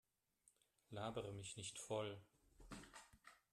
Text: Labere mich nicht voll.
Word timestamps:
Labere 0.89 1.31
mich 1.31 1.57
nicht 1.57 1.77
voll. 1.77 2.19